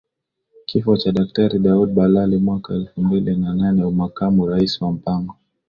[0.65, 5.35] kifo cha Daktari Daudi Balali mwaka elfu mbili na naneUmakamu Rais wa Mpango